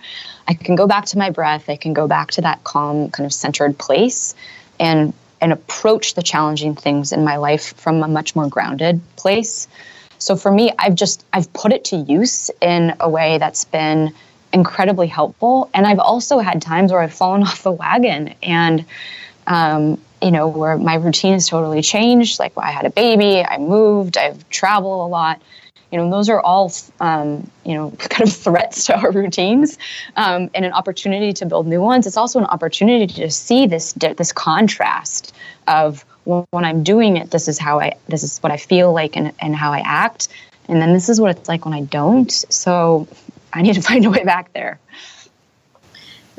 [0.47, 1.69] I can go back to my breath.
[1.69, 4.35] I can go back to that calm, kind of centered place
[4.79, 9.69] and and approach the challenging things in my life from a much more grounded place.
[10.17, 14.13] So for me, I've just I've put it to use in a way that's been
[14.51, 15.69] incredibly helpful.
[15.73, 18.85] And I've also had times where I've fallen off the wagon and
[19.49, 22.39] um, you know, where my routine has totally changed.
[22.39, 25.41] Like I had a baby, I moved, I've traveled a lot.
[25.91, 29.77] You know, those are all, um, you know, kind of threats to our routines
[30.15, 32.07] um, and an opportunity to build new ones.
[32.07, 35.33] It's also an opportunity to see this this contrast
[35.67, 39.17] of when I'm doing it, this is how I, this is what I feel like
[39.17, 40.27] and, and how I act.
[40.67, 42.31] And then this is what it's like when I don't.
[42.31, 43.07] So
[43.51, 44.79] I need to find a way back there.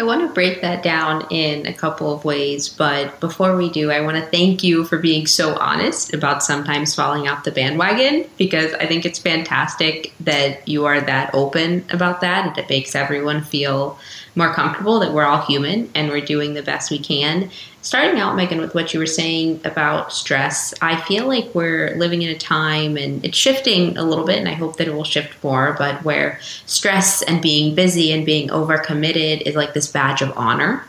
[0.00, 3.90] I want to break that down in a couple of ways, but before we do,
[3.90, 8.24] I want to thank you for being so honest about sometimes falling off the bandwagon
[8.38, 12.94] because I think it's fantastic that you are that open about that and it makes
[12.94, 13.98] everyone feel
[14.34, 17.50] more comfortable that we're all human and we're doing the best we can.
[17.82, 22.20] Starting out, Megan, with what you were saying about stress, I feel like we're living
[22.20, 25.04] in a time and it's shifting a little bit, and I hope that it will
[25.04, 30.20] shift more, but where stress and being busy and being overcommitted is like this badge
[30.20, 30.84] of honor.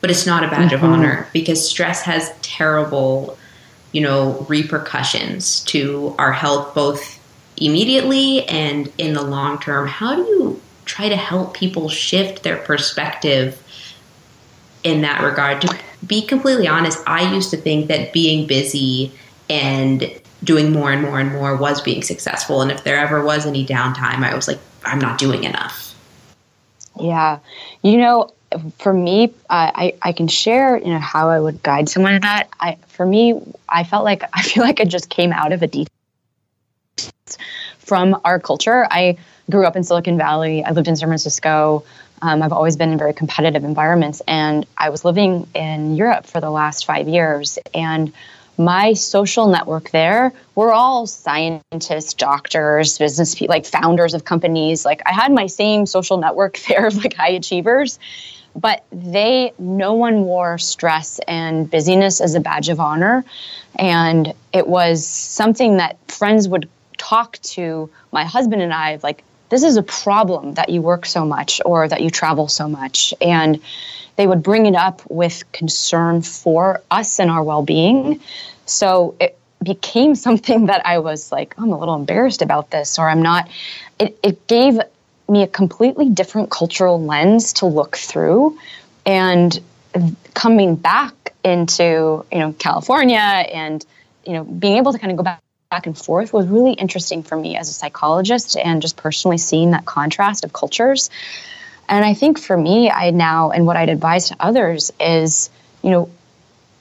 [0.00, 0.84] But it's not a badge mm-hmm.
[0.84, 3.36] of honor because stress has terrible,
[3.90, 7.18] you know, repercussions to our health, both
[7.56, 9.88] immediately and in the long term.
[9.88, 13.60] How do you try to help people shift their perspective
[14.82, 15.60] in that regard.
[15.62, 19.12] To be completely honest, I used to think that being busy
[19.48, 20.10] and
[20.42, 22.62] doing more and more and more was being successful.
[22.62, 25.94] And if there ever was any downtime, I was like, I'm not doing enough.
[26.98, 27.38] Yeah.
[27.82, 28.32] You know,
[28.78, 32.20] for me, uh, I, I can share, you know, how I would guide someone to
[32.20, 32.48] that.
[32.60, 35.66] I, for me, I felt like, I feel like I just came out of a
[35.66, 35.88] deep
[37.78, 38.86] from our culture.
[38.90, 39.18] I
[39.50, 40.64] grew up in Silicon Valley.
[40.64, 41.84] I lived in San Francisco.
[42.22, 46.40] Um, I've always been in very competitive environments, and I was living in Europe for
[46.40, 47.58] the last five years.
[47.74, 48.12] And
[48.60, 54.84] my social network there were all scientists, doctors, business people, like founders of companies.
[54.84, 57.98] Like I had my same social network there of like high achievers,
[58.54, 63.24] but they, no one wore stress and busyness as a badge of honor.
[63.78, 69.62] And it was something that friends would talk to my husband and I, like, this
[69.62, 73.12] is a problem that you work so much or that you travel so much.
[73.20, 73.60] And
[74.16, 78.20] they would bring it up with concern for us and our well being.
[78.66, 83.08] So it became something that I was like, I'm a little embarrassed about this, or
[83.08, 83.48] I'm not.
[83.98, 84.78] It, it gave
[85.28, 88.58] me a completely different cultural lens to look through.
[89.06, 89.58] And
[90.34, 93.84] coming back into you know California and
[94.26, 97.22] you know being able to kind of go back back and forth was really interesting
[97.22, 101.10] for me as a psychologist and just personally seeing that contrast of cultures.
[101.88, 105.48] And I think for me, I now, and what I'd advise to others is,
[105.82, 106.10] you know,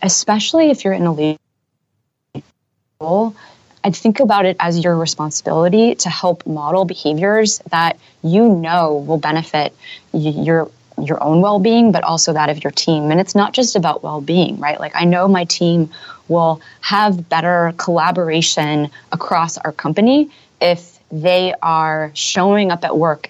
[0.01, 1.39] especially if you're in a leadership
[2.99, 3.35] role,
[3.83, 9.19] I'd think about it as your responsibility to help model behaviors that you know will
[9.19, 9.71] benefit
[10.13, 10.71] your
[11.03, 14.59] your own well-being but also that of your team and it's not just about well-being
[14.59, 15.89] right like i know my team
[16.27, 20.29] will have better collaboration across our company
[20.61, 23.29] if they are showing up at work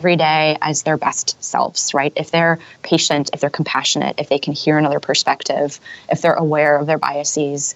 [0.00, 2.12] every day as their best selves, right?
[2.16, 5.80] If they're patient, if they're compassionate, if they can hear another perspective,
[6.10, 7.74] if they're aware of their biases,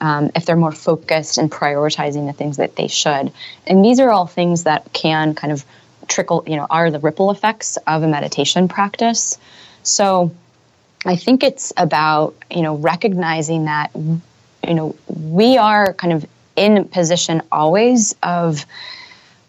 [0.00, 3.32] um, if they're more focused and prioritizing the things that they should.
[3.66, 5.64] And these are all things that can kind of
[6.12, 9.38] trickle, you know, are the ripple effects of a meditation practice.
[9.82, 10.32] So
[11.04, 16.84] I think it's about, you know, recognizing that, you know, we are kind of in
[16.88, 18.64] position always of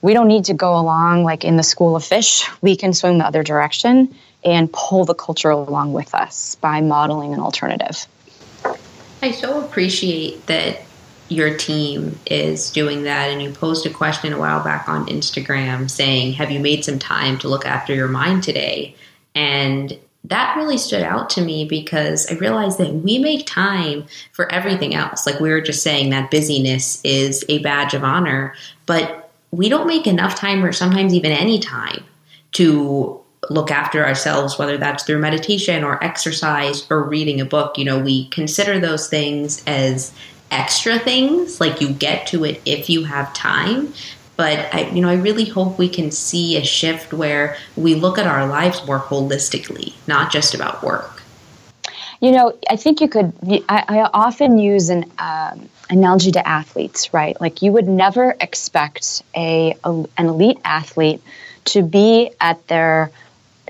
[0.01, 2.45] we don't need to go along like in the school of fish.
[2.61, 7.33] We can swim the other direction and pull the culture along with us by modeling
[7.33, 8.05] an alternative.
[9.21, 10.81] I so appreciate that
[11.33, 15.89] your team is doing that and you posed a question a while back on Instagram
[15.89, 18.95] saying, "Have you made some time to look after your mind today?"
[19.35, 24.49] And that really stood out to me because I realized that we make time for
[24.51, 25.25] everything else.
[25.25, 29.87] Like we were just saying, that busyness is a badge of honor, but we don't
[29.87, 32.03] make enough time or sometimes even any time
[32.53, 33.19] to
[33.49, 37.77] look after ourselves, whether that's through meditation or exercise or reading a book.
[37.77, 40.13] You know, we consider those things as
[40.53, 43.93] extra things, like you get to it if you have time.
[44.35, 48.17] But I, you know, I really hope we can see a shift where we look
[48.17, 51.21] at our lives more holistically, not just about work.
[52.19, 53.33] You know, I think you could.
[53.67, 57.39] I, I often use an um, analogy to athletes, right?
[57.41, 61.21] Like you would never expect a, a an elite athlete
[61.65, 63.11] to be at their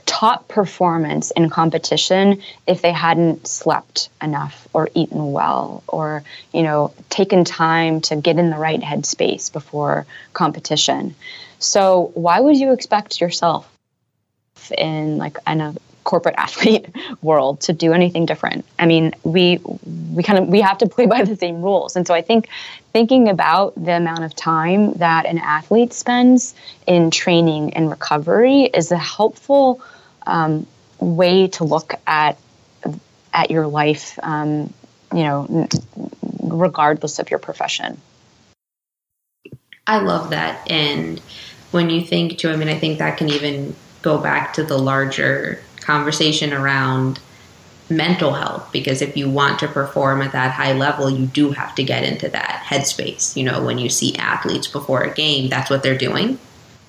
[0.05, 6.93] top performance in competition if they hadn't slept enough or eaten well or you know
[7.09, 11.15] taken time to get in the right headspace before competition.
[11.59, 13.69] So why would you expect yourself
[14.77, 16.87] in like in a corporate athlete
[17.21, 19.59] world to do anything different i mean we
[20.13, 22.47] we kind of we have to play by the same rules and so i think
[22.91, 26.53] thinking about the amount of time that an athlete spends
[26.85, 29.81] in training and recovery is a helpful
[30.27, 30.65] um,
[30.99, 32.37] way to look at
[33.33, 34.71] at your life um,
[35.13, 35.67] you know,
[36.41, 38.01] regardless of your profession.
[39.85, 40.69] I love that.
[40.69, 41.19] And
[41.71, 44.77] when you think to, I mean, I think that can even go back to the
[44.77, 47.19] larger conversation around
[47.89, 51.75] mental health because if you want to perform at that high level you do have
[51.75, 53.35] to get into that headspace.
[53.35, 56.39] You know when you see athletes before a game that's what they're doing.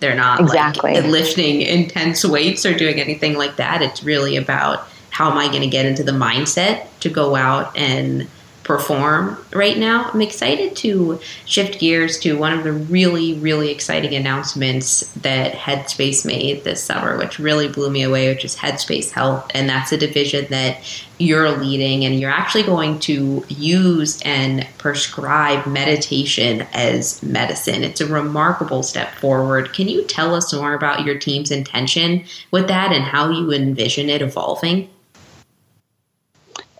[0.00, 0.94] They're not exactly.
[0.94, 3.82] like lifting intense weights or doing anything like that.
[3.82, 7.76] It's really about how am i going to get into the mindset to go out
[7.76, 8.28] and
[8.64, 10.10] perform right now.
[10.12, 16.24] I'm excited to shift gears to one of the really, really exciting announcements that Headspace
[16.24, 19.50] made this summer, which really blew me away, which is Headspace Health.
[19.54, 20.78] And that's a division that
[21.18, 27.84] you're leading, and you're actually going to use and prescribe meditation as medicine.
[27.84, 29.72] It's a remarkable step forward.
[29.74, 34.08] Can you tell us more about your team's intention with that and how you envision
[34.08, 34.88] it evolving?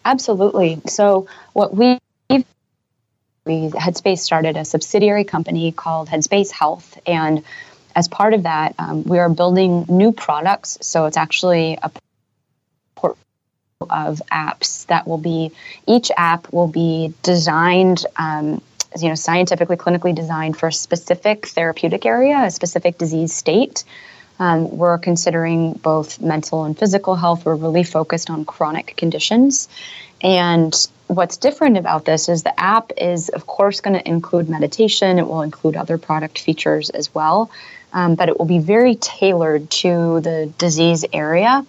[0.05, 0.81] Absolutely.
[0.87, 1.99] So what we
[3.47, 7.43] we Headspace started a subsidiary company called Headspace Health, and
[7.95, 10.79] as part of that, um, we are building new products.
[10.81, 11.91] So it's actually a
[12.95, 13.19] portfolio
[13.81, 15.53] of apps that will be
[15.87, 18.07] each app will be designed.
[18.17, 18.63] Um,
[18.99, 23.85] you know, scientifically, clinically designed for a specific therapeutic area, a specific disease state.
[24.39, 27.45] Um, we're considering both mental and physical health.
[27.45, 29.69] We're really focused on chronic conditions.
[30.23, 30.75] And
[31.07, 35.27] what's different about this is the app is, of course, going to include meditation, it
[35.27, 37.51] will include other product features as well.
[37.93, 41.65] Um, but it will be very tailored to the disease area.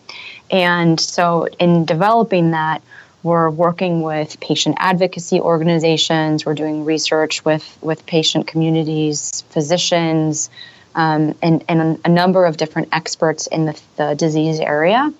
[0.49, 2.82] And so, in developing that,
[3.22, 10.49] we're working with patient advocacy organizations, we're doing research with, with patient communities, physicians,
[10.96, 15.14] um, and, and a number of different experts in the, the disease area.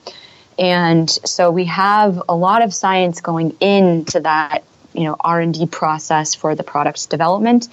[0.58, 4.64] And so we have a lot of science going into that,
[4.94, 7.68] you know, R&D process for the product's development.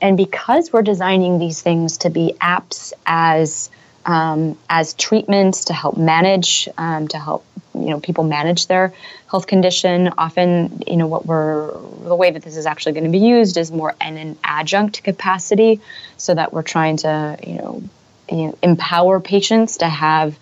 [0.00, 3.70] And because we're designing these things to be apps as
[4.06, 7.44] um, as treatments to help manage, um, to help
[7.74, 8.92] you know people manage their
[9.30, 10.10] health condition.
[10.18, 11.72] Often, you know, what we're
[12.04, 15.02] the way that this is actually going to be used is more in an adjunct
[15.02, 15.80] capacity,
[16.16, 17.82] so that we're trying to you know,
[18.30, 20.38] you know empower patients to have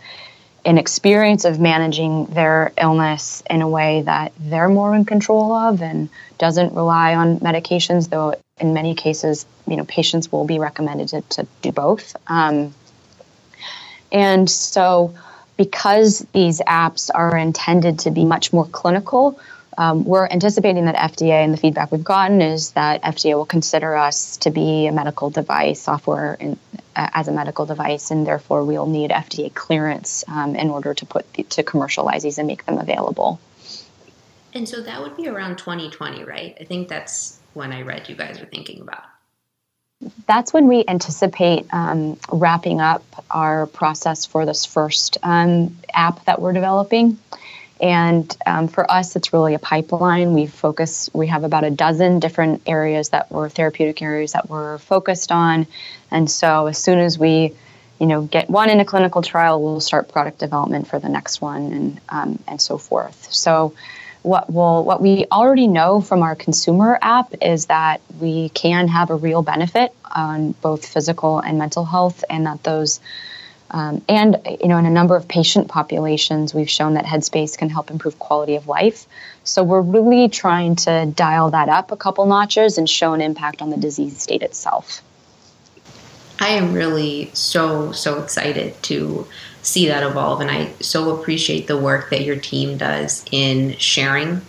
[0.67, 5.81] an experience of managing their illness in a way that they're more in control of
[5.81, 6.09] and
[6.39, 11.21] doesn't rely on medications, though in many cases, you know, patients will be recommended to,
[11.23, 12.17] to do both.
[12.27, 12.75] Um,
[14.11, 15.15] and so,
[15.57, 19.39] because these apps are intended to be much more clinical,
[19.79, 23.95] um, we're anticipating that FDA and the feedback we've gotten is that FDA will consider
[23.95, 26.59] us to be a medical device, software in,
[26.95, 31.07] uh, as a medical device, and therefore we'll need FDA clearance um, in order to
[31.07, 33.39] put to commercialize these and make them available.
[34.55, 36.57] And so that would be around 2020, right?
[36.59, 39.05] I think that's when I read you guys are thinking about
[40.27, 46.41] that's when we anticipate um, wrapping up our process for this first um, app that
[46.41, 47.19] we're developing.
[47.81, 50.33] And um, for us, it's really a pipeline.
[50.33, 54.79] We focus, we have about a dozen different areas that were therapeutic areas that we're
[54.79, 55.67] focused on.
[56.11, 57.53] And so as soon as we,
[58.01, 61.41] you know, get one in a clinical trial, we'll start product development for the next
[61.41, 63.33] one and, um, and so forth.
[63.33, 63.75] So
[64.27, 69.11] what will what we already know from our consumer app is that we can have
[69.11, 72.99] a real benefit on both physical and mental health, and that those
[73.71, 77.69] um, and you know in a number of patient populations we've shown that headspace can
[77.69, 79.07] help improve quality of life.
[79.45, 83.63] So we're really trying to dial that up a couple notches and show an impact
[83.63, 85.03] on the disease state itself.
[86.41, 89.29] I am really so so excited to
[89.67, 90.41] see that evolve.
[90.41, 94.41] And I so appreciate the work that your team does in sharing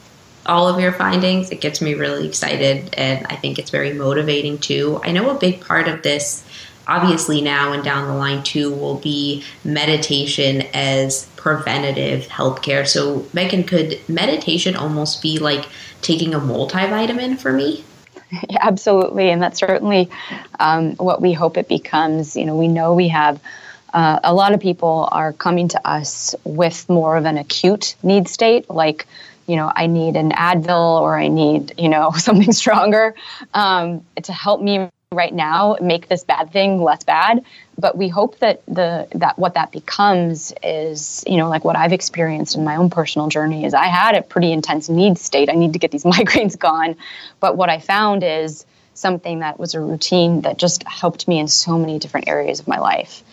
[0.45, 1.49] all of your findings.
[1.49, 5.01] It gets me really excited, and I think it's very motivating too.
[5.03, 6.45] I know a big part of this,
[6.87, 12.87] obviously, now and down the line too, will be meditation as preventative healthcare.
[12.87, 15.65] So, Megan, could meditation almost be like
[16.01, 17.83] taking a multivitamin for me?
[18.59, 20.09] Absolutely, and that's certainly
[20.59, 22.35] um, what we hope it becomes.
[22.35, 23.41] You know, we know we have
[23.93, 28.27] uh, a lot of people are coming to us with more of an acute need
[28.27, 29.07] state, like,
[29.47, 33.15] you know, I need an Advil or I need, you know, something stronger
[33.53, 37.43] um, to help me right now make this bad thing less bad.
[37.77, 41.93] But we hope that the that what that becomes is, you know, like what I've
[41.93, 45.49] experienced in my own personal journey is I had a pretty intense need state.
[45.49, 46.97] I need to get these migraines gone.
[47.39, 48.65] But what I found is
[48.95, 52.67] something that was a routine that just helped me in so many different areas of
[52.67, 53.23] my life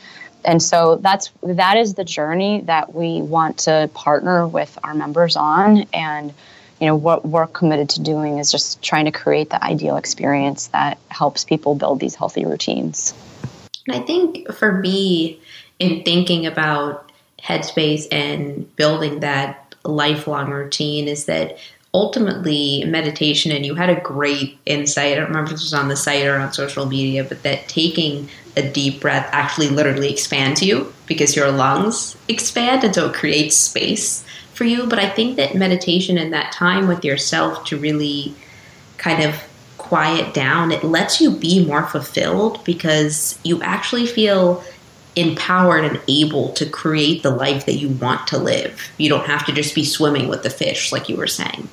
[0.45, 5.37] and so that's that is the journey that we want to partner with our members
[5.37, 6.35] on and
[6.81, 10.69] you know what we're committed to doing is just trying to create the ideal experience
[10.69, 13.15] that helps people build these healthy routines.
[13.87, 15.41] And I think for me,
[15.79, 21.59] in thinking about headspace and building that lifelong routine, is that
[21.93, 25.87] ultimately meditation and you had a great insight i don't remember if this was on
[25.87, 30.63] the site or on social media but that taking a deep breath actually literally expands
[30.63, 34.25] you because your lungs expand and so it creates space
[34.55, 34.87] for you.
[34.87, 38.35] But i think that meditation and that time with yourself to really
[38.99, 39.43] kind of
[39.77, 44.65] quiet down it lets you be more fulfilled because you actually feel
[45.17, 48.91] empowered and able to create the life that you want to live.
[48.99, 51.69] You don't have to just be swimming with the fish like you were saying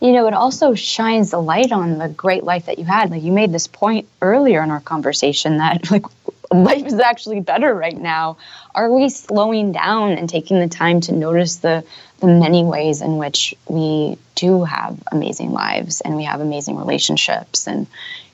[0.00, 3.10] you know, it also shines the light on the great life that you had.
[3.10, 6.04] Like you made this point earlier in our conversation that like
[6.52, 8.36] life is actually better right now.
[8.74, 11.84] Are we slowing down and taking the time to notice the
[12.20, 17.66] the many ways in which we do have amazing lives and we have amazing relationships
[17.66, 17.86] and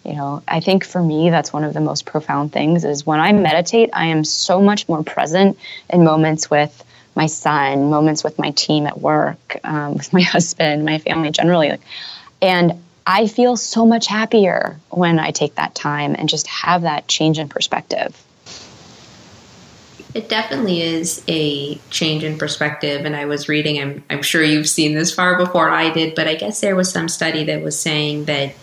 [0.04, 3.18] you know i think for me that's one of the most profound things is when
[3.18, 5.58] i meditate i am so much more present
[5.90, 6.84] in moments with
[7.14, 11.78] my son, moments with my team at work, um, with my husband, my family generally.
[12.40, 17.08] And I feel so much happier when I take that time and just have that
[17.08, 18.16] change in perspective.
[20.14, 23.06] It definitely is a change in perspective.
[23.06, 26.28] And I was reading, I'm, I'm sure you've seen this far before I did, but
[26.28, 28.54] I guess there was some study that was saying that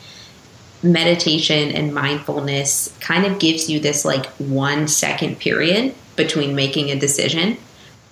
[0.83, 6.99] meditation and mindfulness kind of gives you this like one second period between making a
[6.99, 7.57] decision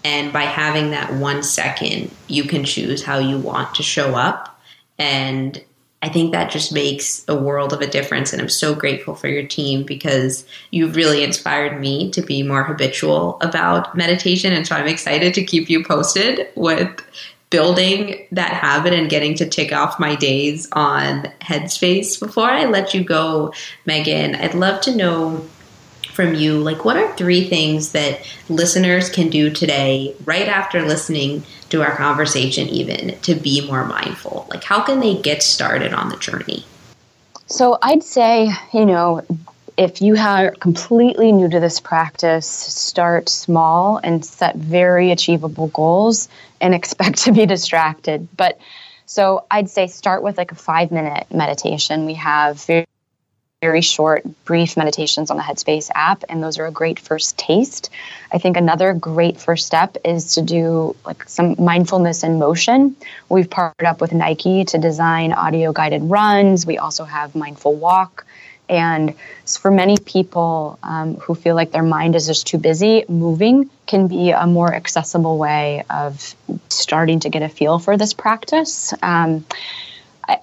[0.07, 4.57] and by having that one second, you can choose how you want to show up.
[4.97, 5.61] And
[6.01, 8.31] I think that just makes a world of a difference.
[8.31, 12.63] And I'm so grateful for your team because you've really inspired me to be more
[12.63, 14.53] habitual about meditation.
[14.53, 17.01] And so I'm excited to keep you posted with
[17.49, 22.17] building that habit and getting to tick off my days on Headspace.
[22.17, 23.53] Before I let you go,
[23.85, 25.45] Megan, I'd love to know
[26.17, 31.43] from you, like what are three things that listeners can do today, right after listening
[31.69, 34.47] to our conversation, even to be more mindful?
[34.49, 36.65] Like, how can they get started on the journey?
[37.45, 39.21] So, I'd say, you know,
[39.77, 46.29] if you are completely new to this practice, start small and set very achievable goals
[46.59, 48.27] and expect to be distracted.
[48.35, 48.59] But
[49.05, 52.05] so I'd say start with like a five minute meditation.
[52.05, 52.87] We have very
[53.61, 57.89] very short, brief meditations on the Headspace app, and those are a great first taste.
[58.31, 62.95] I think another great first step is to do like some mindfulness in motion.
[63.29, 66.67] We've partnered up with Nike to design audio guided runs.
[66.67, 68.27] We also have Mindful Walk.
[68.69, 69.15] And
[69.47, 74.07] for many people um, who feel like their mind is just too busy, moving can
[74.07, 76.35] be a more accessible way of
[76.69, 78.93] starting to get a feel for this practice.
[79.01, 79.45] Um,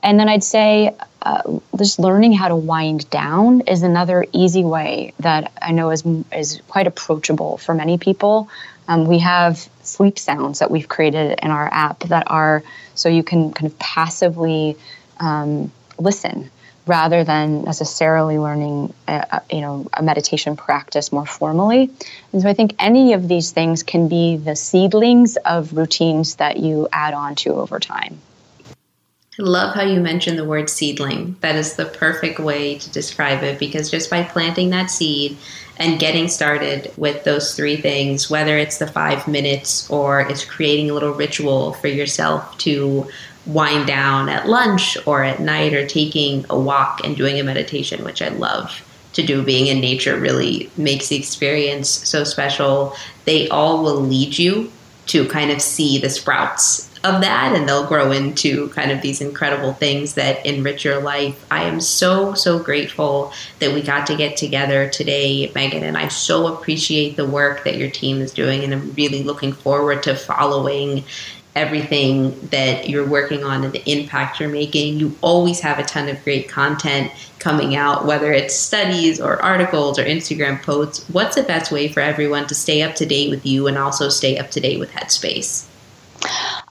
[0.02, 5.14] and then I'd say uh, just learning how to wind down is another easy way
[5.20, 8.48] that I know is is quite approachable for many people.
[8.86, 12.62] Um, we have sleep sounds that we've created in our app that are
[12.94, 14.76] so you can kind of passively
[15.18, 16.50] um, listen
[16.86, 21.90] rather than necessarily learning a, you know a meditation practice more formally
[22.32, 26.58] and so i think any of these things can be the seedlings of routines that
[26.58, 28.18] you add on to over time
[29.36, 31.34] I love how you mentioned the word seedling.
[31.40, 35.36] That is the perfect way to describe it because just by planting that seed
[35.76, 40.88] and getting started with those three things, whether it's the five minutes or it's creating
[40.88, 43.08] a little ritual for yourself to
[43.44, 48.04] wind down at lunch or at night or taking a walk and doing a meditation,
[48.04, 49.42] which I love to do.
[49.42, 52.94] Being in nature really makes the experience so special.
[53.24, 54.70] They all will lead you
[55.06, 59.20] to kind of see the sprouts of that and they'll grow into kind of these
[59.20, 61.44] incredible things that enrich your life.
[61.50, 66.08] I am so, so grateful that we got to get together today, Megan, and I
[66.08, 70.16] so appreciate the work that your team is doing and I'm really looking forward to
[70.16, 71.04] following
[71.54, 74.98] everything that you're working on and the impact you're making.
[74.98, 79.98] You always have a ton of great content coming out, whether it's studies or articles
[79.98, 81.06] or Instagram posts.
[81.10, 84.08] What's the best way for everyone to stay up to date with you and also
[84.08, 85.66] stay up to date with Headspace?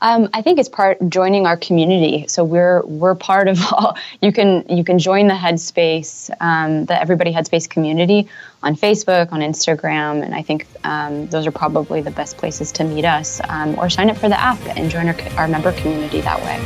[0.03, 2.27] Um, I think it's part joining our community.
[2.27, 3.97] So we're we're part of all.
[4.21, 8.29] You can you can join the Headspace, um, the Everybody Headspace community
[8.61, 12.83] on Facebook, on Instagram, and I think um, those are probably the best places to
[12.83, 13.41] meet us.
[13.49, 16.57] Um, or sign up for the app and join our our member community that way.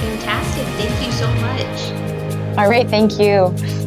[0.00, 0.66] Fantastic!
[0.78, 2.58] Thank you so much.
[2.58, 3.85] All right, thank you.